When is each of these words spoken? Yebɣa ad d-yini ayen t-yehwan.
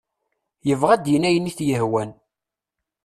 Yebɣa 0.67 0.91
ad 0.93 1.01
d-yini 1.03 1.27
ayen 1.29 1.47
t-yehwan. 1.57 2.11